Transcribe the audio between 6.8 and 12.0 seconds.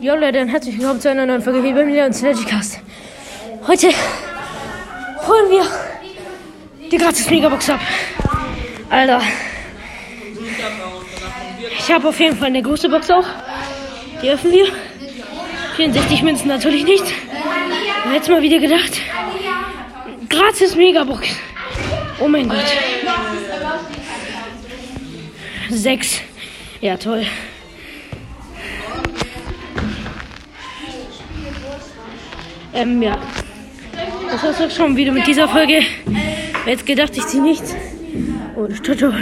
die gratis Megabox ab. Alter. Ich